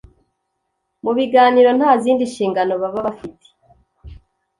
[1.03, 3.45] mu biganiro, nta zindi nshingano baba bafite.